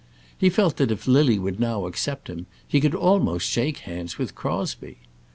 He 0.35 0.49
felt 0.49 0.77
that 0.77 0.89
if 0.89 1.05
Lily 1.07 1.37
would 1.37 1.59
now 1.59 1.85
accept 1.85 2.27
him 2.27 2.47
he 2.67 2.81
could 2.81 2.95
almost 2.95 3.47
shake 3.47 3.77
hands 3.85 4.17
with 4.17 4.33
Crosbie. 4.33 4.97